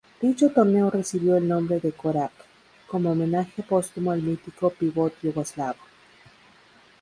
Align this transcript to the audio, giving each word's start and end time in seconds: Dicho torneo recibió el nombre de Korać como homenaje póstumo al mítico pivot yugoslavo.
Dicho 0.19 0.49
torneo 0.49 0.89
recibió 0.89 1.37
el 1.37 1.47
nombre 1.47 1.79
de 1.79 1.91
Korać 1.91 2.31
como 2.87 3.11
homenaje 3.11 3.61
póstumo 3.69 4.09
al 4.09 4.23
mítico 4.23 4.71
pivot 4.71 5.13
yugoslavo. 5.21 5.77